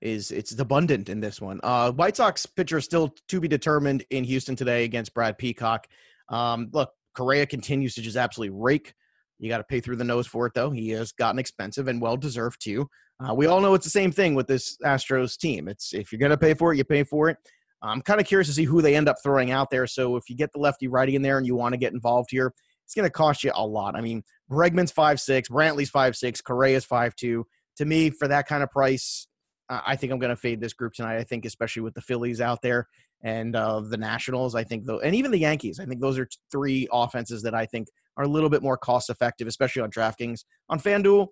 [0.00, 1.60] is it's abundant in this one.
[1.62, 5.88] Uh, White Sox pitcher still to be determined in Houston today against Brad Peacock.
[6.28, 8.94] Um, look, Correa continues to just absolutely rake.
[9.38, 10.70] You got to pay through the nose for it, though.
[10.70, 12.88] He has gotten expensive and well deserved too.
[13.18, 15.68] Uh, we all know it's the same thing with this Astros team.
[15.68, 17.36] It's if you're gonna pay for it, you pay for it.
[17.82, 19.86] I'm kind of curious to see who they end up throwing out there.
[19.86, 22.30] So if you get the lefty righty in there and you want to get involved
[22.30, 22.52] here,
[22.84, 23.96] it's going to cost you a lot.
[23.96, 27.46] I mean, Bregman's five six, Brantley's five six, Correa's five two.
[27.76, 29.26] To me, for that kind of price,
[29.68, 31.16] I think I'm going to fade this group tonight.
[31.16, 32.86] I think, especially with the Phillies out there
[33.22, 36.28] and uh, the Nationals, I think though, and even the Yankees, I think those are
[36.50, 40.40] three offenses that I think are a little bit more cost effective, especially on DraftKings.
[40.68, 41.28] On FanDuel,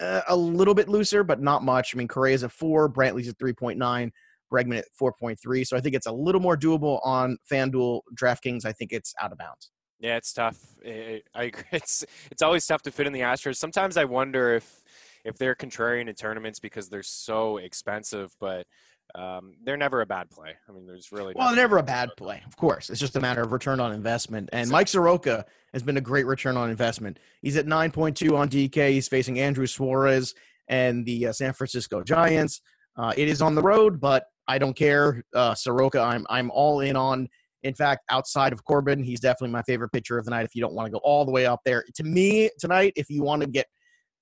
[0.00, 1.94] uh, a little bit looser, but not much.
[1.94, 4.10] I mean, Correa's at four, Brantley's point nine.
[4.52, 5.66] Bregman at 4.3.
[5.66, 8.00] So I think it's a little more doable on FanDuel.
[8.14, 9.70] DraftKings, I think it's out of bounds.
[10.00, 10.58] Yeah, it's tough.
[10.84, 11.64] I agree.
[11.72, 13.56] It's it's always tough to fit in the Astros.
[13.56, 14.82] Sometimes I wonder if
[15.24, 18.32] if they're contrarian in tournaments because they're so expensive.
[18.40, 18.66] But
[19.14, 20.52] um, they're never a bad play.
[20.68, 22.42] I mean, there's really well, never a bad play.
[22.46, 24.50] Of course, it's just a matter of return on investment.
[24.52, 27.18] And Mike Soroka has been a great return on investment.
[27.40, 28.90] He's at 9.2 on DK.
[28.90, 30.34] He's facing Andrew Suarez
[30.68, 32.60] and the uh, San Francisco Giants.
[32.96, 35.22] Uh, it is on the road, but I don't care.
[35.34, 37.28] Uh, Soroka, I'm I'm all in on.
[37.62, 40.44] In fact, outside of Corbin, he's definitely my favorite pitcher of the night.
[40.44, 43.10] If you don't want to go all the way up there, to me tonight, if
[43.10, 43.66] you want to get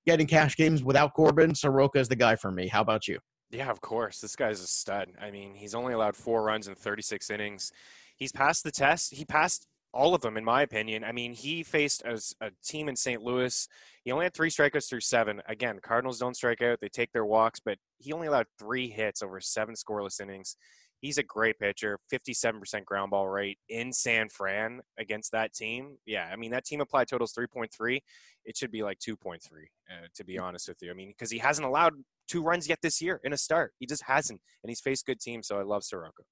[0.06, 2.68] get in cash games without Corbin, Soroka is the guy for me.
[2.68, 3.18] How about you?
[3.50, 4.20] Yeah, of course.
[4.20, 5.12] This guy's a stud.
[5.20, 7.72] I mean, he's only allowed four runs in 36 innings.
[8.16, 9.14] He's passed the test.
[9.14, 11.04] He passed all of them, in my opinion.
[11.04, 13.22] I mean, he faced a, a team in St.
[13.22, 13.68] Louis.
[14.04, 15.40] He only had three strikeouts through seven.
[15.48, 19.22] Again, Cardinals don't strike out; they take their walks, but he only allowed three hits
[19.22, 20.56] over seven scoreless innings.
[21.00, 25.98] He's a great pitcher, 57% ground ball rate in San Fran against that team.
[26.06, 28.00] Yeah, I mean, that team applied totals 3.3.
[28.46, 30.90] It should be like 2.3, uh, to be honest with you.
[30.90, 31.92] I mean, because he hasn't allowed
[32.28, 33.74] two runs yet this year in a start.
[33.78, 36.22] He just hasn't, and he's faced good teams, so I love Soroka.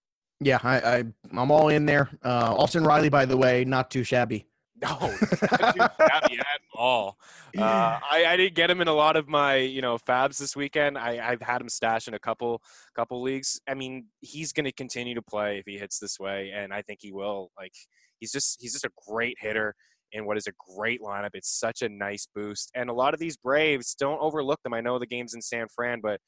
[0.40, 1.04] Yeah, I, I
[1.36, 2.10] I'm all in there.
[2.24, 4.46] Uh, Austin Riley, by the way, not too shabby.
[4.82, 7.16] No, not too shabby at all.
[7.56, 10.56] Uh, I, I didn't get him in a lot of my you know fabs this
[10.56, 10.98] weekend.
[10.98, 12.60] I, I've had him stashed in a couple
[12.96, 13.60] couple leagues.
[13.68, 16.82] I mean, he's going to continue to play if he hits this way, and I
[16.82, 17.50] think he will.
[17.56, 17.72] Like
[18.18, 19.74] he's just he's just a great hitter
[20.12, 21.30] in what is a great lineup.
[21.34, 24.74] It's such a nice boost, and a lot of these Braves don't overlook them.
[24.74, 26.20] I know the game's in San Fran, but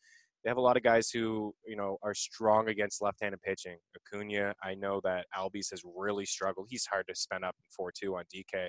[0.46, 3.78] they have a lot of guys who you know are strong against left-handed pitching.
[3.96, 6.68] Acuna, I know that Albies has really struggled.
[6.70, 8.68] He's hard to spend up in four-two on DK,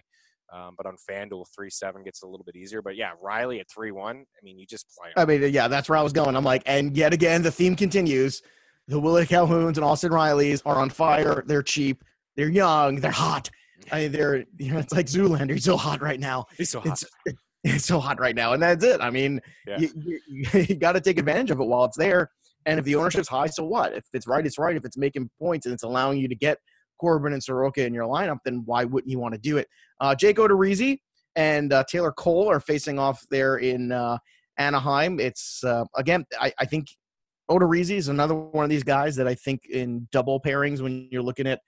[0.51, 2.81] um, but on FanDuel three-seven gets a little bit easier.
[2.81, 4.17] But yeah, Riley at three-one.
[4.17, 5.09] I mean, you just play.
[5.09, 5.13] Him.
[5.17, 6.35] I mean, yeah, that's where I was going.
[6.35, 8.41] I'm like, and yet again, the theme continues.
[8.87, 11.43] The Willie Calhouns and Austin Rileys are on fire.
[11.45, 12.03] They're cheap.
[12.35, 12.95] They're young.
[12.95, 13.51] They're hot.
[13.91, 15.51] I mean, they're you know, it's like Zoolander.
[15.51, 16.47] He's so hot right now.
[16.57, 17.03] He's so hot.
[17.25, 17.35] It's,
[17.75, 19.01] it's so hot right now, and that's it.
[19.01, 19.77] I mean, Yeah.
[19.79, 22.29] you, you, you got to take advantage of it while it's there.
[22.65, 23.93] And if the ownership's high, so what?
[23.93, 24.75] If it's right, it's right.
[24.75, 26.57] If it's making points and it's allowing you to get
[26.99, 29.67] Corbin and Soroka in your lineup, then why wouldn't you want to do it?
[30.01, 30.99] Uh, Jake Odorizzi
[31.35, 34.17] and uh, Taylor Cole are facing off there in uh,
[34.57, 35.19] Anaheim.
[35.19, 36.87] It's uh, again, I, I think
[37.49, 41.21] Odorizzi is another one of these guys that I think in double pairings when you're
[41.21, 41.61] looking at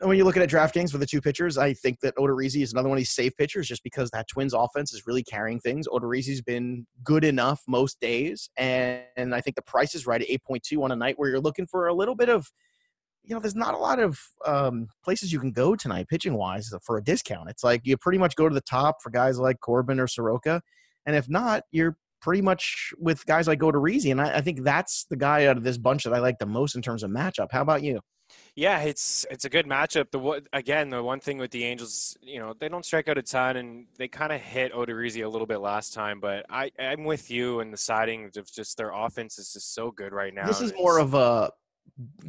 [0.00, 2.88] when you're looking at DraftKings for the two pitchers, I think that Odorizzi is another
[2.88, 5.88] one of these safe pitchers just because that Twins offense is really carrying things.
[5.88, 10.28] Odorizzi's been good enough most days, and, and I think the price is right at
[10.28, 12.50] 8.2 on a night where you're looking for a little bit of,
[13.22, 16.70] you know, there's not a lot of um, places you can go tonight pitching wise
[16.82, 17.48] for a discount.
[17.48, 20.60] It's like you pretty much go to the top for guys like Corbin or Soroka,
[21.06, 25.06] and if not, you're pretty much with guys like Odorizzi, and I, I think that's
[25.08, 27.48] the guy out of this bunch that I like the most in terms of matchup.
[27.50, 28.00] How about you?
[28.56, 30.10] Yeah, it's it's a good matchup.
[30.10, 33.22] The again, the one thing with the Angels, you know, they don't strike out a
[33.22, 36.20] ton, and they kind of hit Odorizzi a little bit last time.
[36.20, 39.90] But I I'm with you in the siding of just their offense is just so
[39.90, 40.46] good right now.
[40.46, 41.52] This is more of a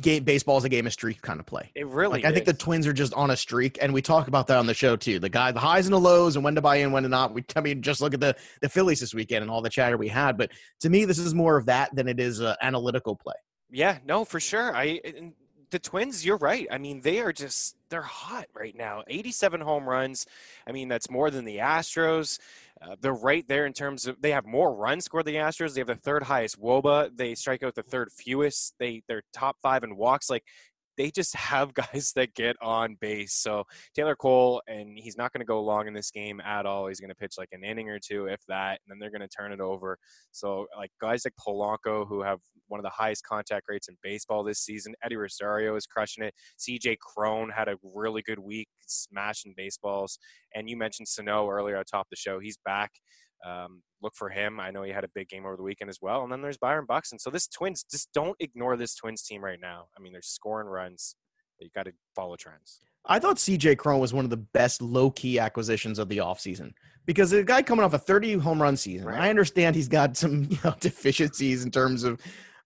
[0.02, 0.26] game.
[0.26, 1.72] Baseball is a game of streak kind of play.
[1.76, 2.22] it really.
[2.22, 2.54] Like I think the.
[2.54, 5.20] Twins are just on a streak, and we talk about that on the show too.
[5.20, 7.34] The guy, the highs and the lows, and when to buy in, when to not.
[7.34, 9.96] We, I mean, just look at the the Phillies this weekend and all the chatter
[9.96, 10.38] we had.
[10.38, 13.36] But to me, this is more of that than it is uh, analytical play.
[13.72, 14.76] Yeah, no, for sure.
[14.76, 15.00] I
[15.70, 16.68] the Twins, you're right.
[16.72, 19.04] I mean, they are just they're hot right now.
[19.08, 20.26] 87 home runs.
[20.68, 22.40] I mean, that's more than the Astros.
[22.82, 25.74] Uh, they're right there in terms of they have more runs scored than the Astros.
[25.74, 27.18] They have the third highest WOBA.
[27.18, 28.76] They strike out the third fewest.
[28.80, 30.30] They they're top five in walks.
[30.30, 30.44] Like
[30.98, 33.34] they just have guys that get on base.
[33.34, 33.64] So
[33.96, 36.88] Taylor Cole, and he's not going to go long in this game at all.
[36.88, 39.28] He's going to pitch like an inning or two, if that, and then they're going
[39.28, 39.98] to turn it over.
[40.32, 44.44] So like guys like Polanco, who have one of the highest contact rates in baseball
[44.44, 44.94] this season.
[45.04, 46.34] Eddie Rosario is crushing it.
[46.60, 50.20] CJ Cron had a really good week, smashing baseballs.
[50.54, 52.40] And you mentioned Sano earlier atop the show.
[52.40, 52.92] He's back.
[53.46, 54.60] Um, look for him.
[54.60, 56.24] I know he had a big game over the weekend as well.
[56.24, 57.20] And then there's Byron Buxton.
[57.20, 59.86] So this Twins, just don't ignore this Twins team right now.
[59.98, 61.16] I mean, they're scoring runs.
[61.60, 62.80] You got to follow trends.
[63.06, 66.72] I thought CJ Cron was one of the best low key acquisitions of the offseason
[67.06, 69.20] because the guy coming off a 30 home run season, Right.
[69.20, 72.20] I understand he's got some you know, deficiencies in terms of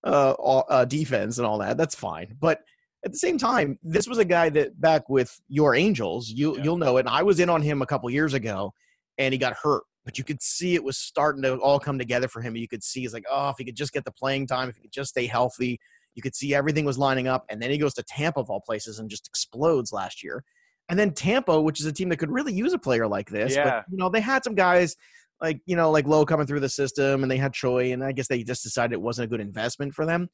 [0.04, 1.78] uh, uh, defense and all that.
[1.78, 2.36] That's fine.
[2.40, 2.62] But
[3.06, 6.64] at the same time, this was a guy that back with your Angels, you, Yeah.
[6.64, 7.02] you'll know it.
[7.02, 8.74] And I was in on him a couple years ago
[9.18, 9.84] and he got hurt.
[10.04, 12.56] But you could see it was starting to all come together for him.
[12.56, 14.76] You could see he's like, oh, if he could just get the playing time, if
[14.76, 15.80] he could just stay healthy,
[16.16, 17.46] you could see everything was lining up.
[17.50, 20.44] And then he goes to Tampa of all places and just explodes last year.
[20.90, 23.56] And then Tampa, which is a team that could really use a player like this.
[23.56, 23.64] Yeah.
[23.64, 24.96] But, you know, they had some guys
[25.40, 27.94] like, you know, like Lowe coming through the system and they had Choi.
[27.94, 30.30] And I guess they just decided it wasn't a good investment for them.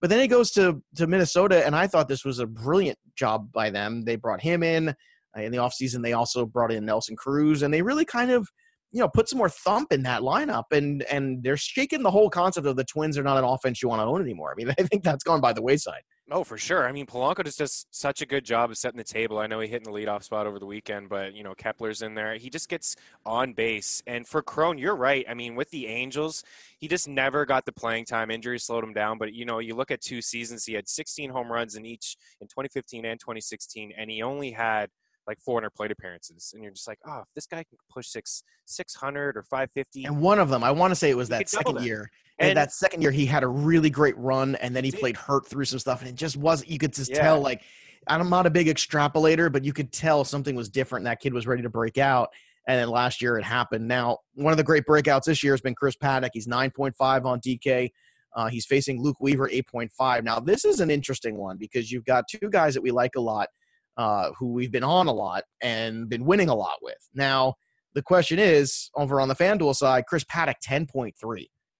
[0.00, 1.64] But then he goes to, to Minnesota.
[1.64, 4.04] And I thought this was a brilliant job by them.
[4.04, 4.94] They brought him in
[5.36, 6.02] in the offseason.
[6.02, 7.62] They also brought in Nelson Cruz.
[7.62, 8.48] And they really kind of,
[8.96, 10.64] you know, put some more thump in that lineup.
[10.72, 13.90] And and they're shaking the whole concept of the Twins are not an offense you
[13.90, 14.52] want to own anymore.
[14.52, 16.00] I mean, I think that's gone by the wayside.
[16.30, 16.88] Oh, for sure.
[16.88, 19.38] I mean, Polanco just does such a good job of setting the table.
[19.38, 22.00] I know he hit in the leadoff spot over the weekend, but you know Kepler's
[22.00, 22.36] in there.
[22.36, 24.02] He just gets on base.
[24.06, 25.26] And for Cron, you're right.
[25.28, 26.42] I mean, with the Angels,
[26.78, 28.30] he just never got the playing time.
[28.30, 29.18] Injuries slowed him down.
[29.18, 32.16] But you know, you look at two seasons, he had 16 home runs in each
[32.40, 34.88] in 2015 and 2016, and he only had
[35.26, 38.42] like 400 plate appearances, and you're just like, oh, if this guy can push six
[38.66, 40.04] 600 or 550.
[40.04, 42.08] And one of them, I want to say it was that second year.
[42.38, 45.00] And, And- that second year, he had a really great run, and then he Did.
[45.00, 46.70] played hurt through some stuff, and it just wasn't.
[46.70, 47.22] You could just Yeah.
[47.22, 47.62] tell, like,
[48.08, 51.00] I'm not a big extrapolator, but you could tell something was different.
[51.02, 52.28] And that kid was ready to break out,
[52.68, 53.88] and then last year it happened.
[53.88, 56.30] Now, one of the great breakouts this year has been Chris Paddack.
[56.34, 57.90] He's 9.5 on DK.
[58.34, 60.22] Uh, he's facing Luke Weaver 8.5.
[60.22, 63.20] Now, this is an interesting one because you've got two guys that we like a
[63.20, 63.48] lot,
[63.96, 66.98] uh, who we've been on a lot and been winning a lot with.
[67.14, 67.54] Now,
[67.94, 71.14] the question is over on the FanDuel side, Chris Paddack 10.3.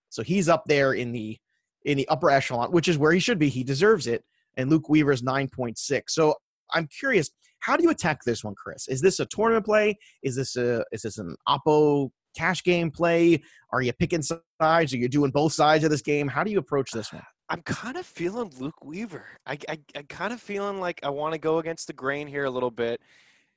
[0.08, 1.38] So he's up there in the
[1.84, 3.48] in the upper echelon, which is where he should be.
[3.48, 4.24] He deserves it.
[4.56, 6.02] And Luke Weaver's 9.6.
[6.08, 6.34] So
[6.72, 8.88] I'm curious, how do you attack this one, Chris?
[8.88, 9.96] Is this a tournament play?
[10.22, 13.42] Is this a is this an Oppo cash game play?
[13.72, 14.94] Are you picking sides?
[14.94, 16.28] Are you doing both sides of this game?
[16.28, 17.22] How do you approach this one?
[17.48, 19.24] I'm kind of feeling Luke Weaver.
[19.46, 22.44] I, I, I kind of feeling like I want to go against the grain here
[22.44, 23.00] a little bit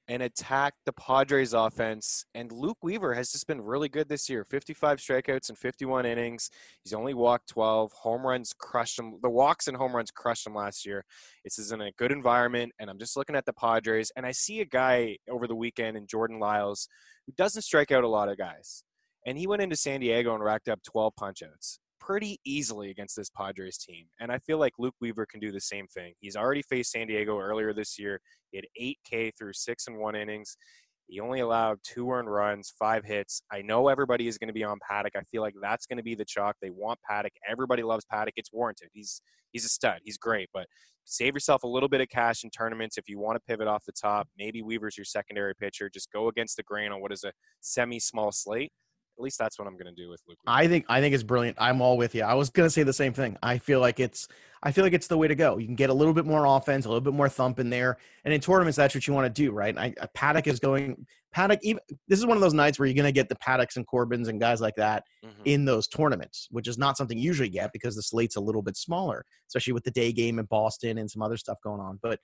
[0.08, 2.24] and attack the Padres offense.
[2.36, 6.52] And Luke Weaver has just been really good this year 55 strikeouts and 51 innings.
[6.84, 7.92] He's only walked 12.
[7.94, 9.16] Home runs crushed him.
[9.24, 11.04] The walks and home runs crushed him last year.
[11.44, 12.72] This is in a good environment.
[12.80, 14.12] And I'm just looking at the Padres.
[14.16, 16.88] And I see a guy over the weekend in Jordan Lyles
[17.26, 18.84] who doesn't strike out a lot of guys.
[19.26, 23.30] And he went into San Diego and racked up 12 punchouts pretty easily against this
[23.30, 24.08] Padres team.
[24.20, 26.14] And I feel like Luke Weaver can do the same thing.
[26.20, 28.20] He's already faced San Diego earlier this year.
[28.50, 28.66] He had
[29.14, 30.58] 8K through six and one innings.
[31.06, 33.44] He only allowed two earned runs, five hits.
[33.52, 35.16] I know everybody is going to be on Paddack.
[35.16, 36.56] I feel like that's going to be the chalk.
[36.60, 37.30] They want Paddack.
[37.48, 38.34] Everybody loves Paddack.
[38.38, 38.90] It's warranted.
[38.92, 40.00] He's he's a stud.
[40.04, 40.50] He's great.
[40.52, 40.66] But
[41.06, 43.86] save yourself a little bit of cash in tournaments if you want to pivot off
[43.86, 44.28] the top.
[44.36, 45.92] Maybe Weaver's your secondary pitcher.
[45.94, 48.72] Just go against the grain on what is a semi-small slate.
[49.20, 50.38] At least that's what I'm going to do with Luke.
[50.48, 51.58] I think I think it's brilliant.
[51.60, 52.24] I'm all with you.
[52.24, 53.38] I was gonna say the same thing.
[53.44, 54.30] I feel like it's
[54.64, 55.58] I feel like it's the way to go.
[55.58, 57.98] You can get a little bit more offense, a little bit more thump in there,
[58.24, 59.78] and in tournaments, that's what you want to do, right?
[59.78, 61.06] I, Paddack is going.
[61.36, 61.60] Paddack.
[61.64, 64.30] Even this is one of those nights where you're gonna get the Paddacks and Corbins
[64.30, 65.32] and guys like that Mhm.
[65.44, 68.62] in those tournaments, which is not something you usually get because the slate's a little
[68.62, 72.00] bit smaller, especially with the day game in Boston and some other stuff going on.
[72.02, 72.22] But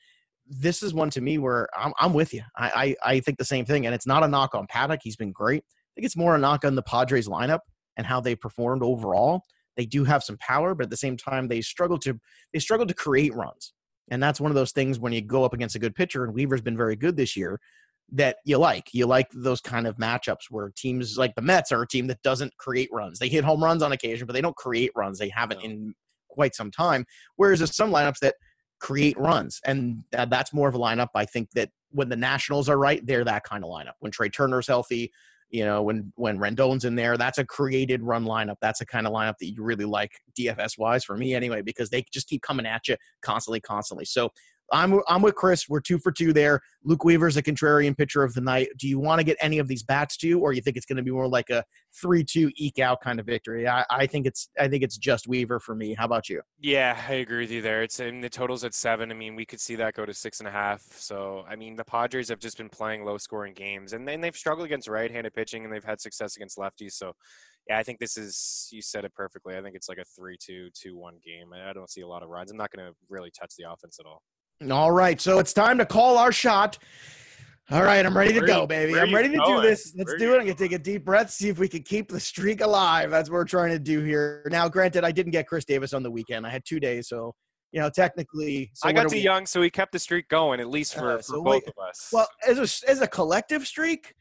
[0.48, 2.44] this is one to me where I'm, I'm with you.
[2.56, 5.00] I, I I think the same thing, and it's not a knock on Paddack.
[5.04, 5.64] He's been great.
[5.96, 7.60] I think it's more a knock on the Padres lineup
[7.96, 9.44] and how they performed overall.
[9.78, 12.20] They do have some power, but at the same time, they struggle to
[12.54, 13.74] they struggle to create runs,
[14.10, 16.26] and that's one of those things when you go up against a good pitcher.
[16.26, 17.60] And Weaver's been very good this year.
[18.12, 21.82] That you like, you like those kind of matchups where teams like the Mets are
[21.82, 23.18] a team that doesn't create runs.
[23.18, 25.18] They hit home runs on occasion, but they don't create runs.
[25.18, 25.96] They haven't in
[26.30, 27.06] quite some time.
[27.36, 28.36] Whereas there's some lineups that
[28.80, 31.08] create runs, and that's more of a lineup.
[31.16, 33.94] I think that when the Nationals are right, they're that kind of lineup.
[34.02, 35.12] When Trea Turner's healthy,
[35.50, 38.56] you know, when when Rendon's in there, that's a created run lineup.
[38.62, 41.90] That's a kind of lineup that you really like DFS wise for me anyway, because
[41.90, 44.06] they just keep coming at you constantly, constantly.
[44.06, 44.32] So
[44.71, 45.69] I'm I'm with Chris.
[45.69, 46.62] We're two for two there.
[46.84, 48.69] Luke Weaver's a contrarian pitcher of the night.
[48.78, 50.97] Do you want to get any of these bats to, or you think it's going
[50.97, 51.63] to be more like a
[51.99, 53.67] three-two eke out kind of victory?
[53.67, 55.93] I, I think it's I think it's just Weaver for me.
[55.93, 56.41] How about you?
[56.60, 57.84] Yeah, I agree with you there.
[57.84, 59.12] It's and the totals at seven.
[59.12, 60.82] I mean, we could see that go to six and a half.
[60.82, 64.65] So, I mean, the Padres have just been playing low-scoring games, and then they've struggled
[64.65, 66.93] against right-handed pitching, and they've had success against lefties.
[66.93, 67.13] So,
[67.67, 69.58] yeah, I think this is you said it perfectly.
[69.58, 71.51] I think it's like a three-two, two-one game.
[71.54, 72.51] I don't see a lot of runs.
[72.51, 74.21] I'm not going to really touch the offense at all.
[74.72, 76.78] All right, so it's time to call our shot.
[77.72, 78.98] All right, I'm ready to go, baby.
[78.98, 79.94] I'm ready to do this.
[79.98, 80.38] Let's do it.
[80.38, 83.10] I'm gonna take a deep breath, see if we can keep the streak alive.
[83.12, 84.48] That's what we're trying to do here.
[84.52, 86.46] Now, granted, I didn't get Chris Davis on the weekend.
[86.48, 87.34] I had two days, so
[87.72, 90.62] you know, technically, so I got too we- young, so we kept the streak going
[90.62, 92.10] at least for, Uh, for both we- of us.
[92.13, 94.13] Well, as a as a collective streak,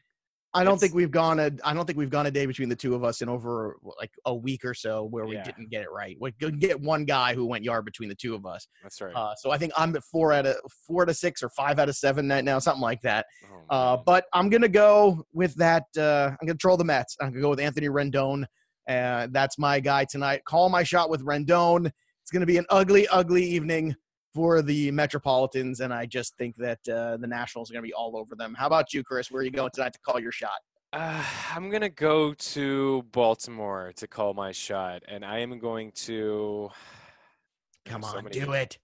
[0.55, 2.69] I don't It's- think we've gone a I don't think we've gone a day between
[2.69, 5.43] the two of us in over like a week or so where we Yeah.
[5.43, 6.17] didn't get it right.
[6.19, 8.67] We could get one guy who went yard between the two of us.
[8.81, 9.13] that's right.
[9.13, 10.55] Uh, so I think I'm at four out of
[10.87, 13.25] four out of six or five out of seven right now, something like that.
[13.69, 15.83] Oh, Uh, but I'm gonna go with that.
[15.97, 17.17] Uh, I'm gonna troll the Mets.
[17.21, 18.45] I'm gonna go with Anthony Rendon.
[18.87, 20.43] Uh, that's my guy tonight.
[20.45, 21.91] Call my shot with Rendon.
[22.21, 23.95] It's gonna be an ugly, ugly evening
[24.35, 28.17] for the Metropolitans, and I just think that uh, the Nationals are gonna be all
[28.17, 28.53] over them.
[28.53, 29.31] How about you, Chris?
[29.31, 30.59] Where are you going tonight to call your shot?
[30.91, 36.69] Uh, I'm gonna go to Baltimore to call my shot, and I am going to.
[37.85, 38.77] Come There's so on, many- do it.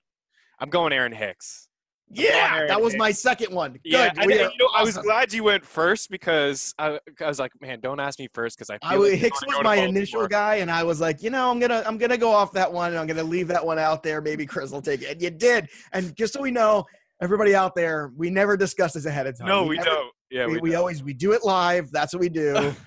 [0.60, 1.68] I'm going Aaron Hicks.
[2.14, 3.74] Yeah, that was my second one.
[3.74, 3.82] Good.
[3.84, 5.04] Yeah, and, and, you know, I was awesome.
[5.04, 8.70] glad you went first because I, I was like, man, don't ask me first because
[8.70, 8.78] I.
[8.84, 9.88] I Feel was, like Hicks was my Baltimore.
[9.88, 12.72] initial guy, and I was like, you know, I'm gonna I'm gonna go off that
[12.72, 14.22] one, and I'm gonna leave that one out there.
[14.22, 15.70] Maybe Chris will take it, and you did.
[15.94, 16.86] And just so we know,
[17.22, 19.48] everybody out there, we never discuss this ahead of time.
[19.48, 20.14] No, we never- don't.
[20.32, 21.92] Yeah, We, we, we always we do it live.
[21.92, 22.74] That's what we do.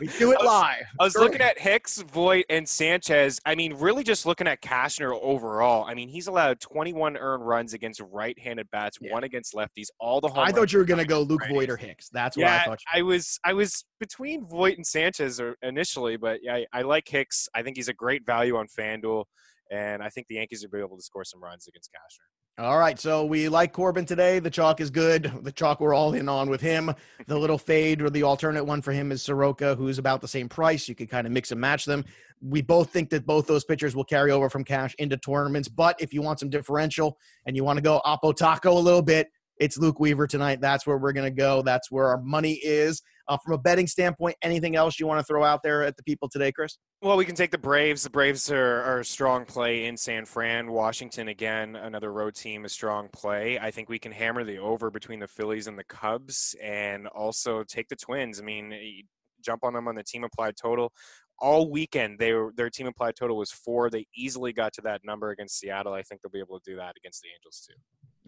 [0.00, 0.84] We do it I was- live.
[1.00, 3.38] I was looking at Hicks, Voit, and Sanchez.
[3.44, 5.84] I mean, really just looking at Cashner overall.
[5.84, 9.12] I mean, he's allowed 21 earned runs against right-handed bats, Yeah.
[9.12, 9.86] one against lefties.
[10.00, 11.48] All the home I thought you were gonna go Luke righties.
[11.54, 12.08] Voit or Hicks.
[12.10, 12.78] That's what I thought.
[12.94, 16.82] you- I was I was between Voit and Sanchez er, initially, but yeah, I, I
[16.82, 17.48] like Hicks.
[17.54, 19.24] I think he's a great value on FanDuel,
[19.70, 22.26] and I think the Yankees will be able to score some runs against Cashner.
[22.58, 24.38] All right, so we like Corbin today.
[24.38, 25.30] The chalk is good.
[25.42, 26.90] The chalk we're all in on with him.
[27.26, 30.48] The little fade or the alternate one for him is Soroka, who's about the same
[30.48, 30.88] price.
[30.88, 32.02] You could kind of mix and match them.
[32.40, 35.68] We both think that both those pitchers will carry over from cash into tournaments.
[35.68, 39.02] But if you want some differential and you want to go Oppo Taco a little
[39.02, 40.62] bit, it's Luke Weaver tonight.
[40.62, 41.60] That's where we're going to go.
[41.60, 43.02] That's where our money is.
[43.28, 46.02] Uh, from a betting standpoint, anything else you want to throw out there at the
[46.04, 46.78] people today, Chris?
[47.02, 48.04] Well, we can take the Braves.
[48.04, 50.70] The Braves are, are a strong play in San Fran.
[50.70, 53.58] Washington, again, another road team, a strong play.
[53.58, 57.64] I think we can hammer the over between the Phillies and the Cubs and also
[57.64, 58.40] take the Twins.
[58.40, 58.72] I mean,
[59.44, 60.92] jump on them on the team implied total.
[61.38, 63.90] All weekend, they were, their team implied total was four.
[63.90, 65.92] They easily got to that number against Seattle.
[65.92, 67.74] I think they'll be able to do that against the Angels, too.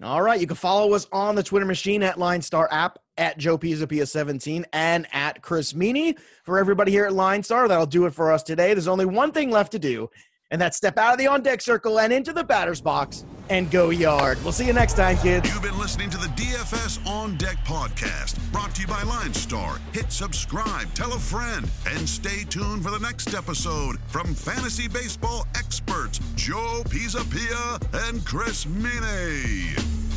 [0.03, 0.41] All right.
[0.41, 4.65] You can follow us on the Twitter machine at Line Star app, at Joe Pisapia17,
[4.73, 6.17] and at Chris Meaney.
[6.45, 8.75] For everybody here at Line Star, that'll do it for us today.
[8.75, 10.09] There's only one thing left to do,
[10.53, 13.71] and that's step out of the on deck circle and into the batter's box and
[13.71, 14.39] go yard.
[14.43, 15.53] We'll see you next time, kids.
[15.53, 19.79] You've been listening to the DFS On Deck podcast, brought to you by Line Star.
[19.93, 25.47] Hit subscribe, tell a friend, and stay tuned for the next episode from fantasy baseball
[25.57, 30.08] experts Joe Pisapia and Chris Meaney.